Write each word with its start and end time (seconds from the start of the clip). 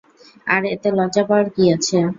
আরে 0.47 0.67
এতে 0.75 0.89
লজ্জা 0.97 1.23
পাওয়ার 1.29 1.47
কি 1.55 1.63
আছে? 1.75 1.97